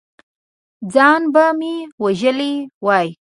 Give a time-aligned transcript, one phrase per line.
[0.93, 2.53] ځان به مې وژلی
[2.85, 3.07] وي!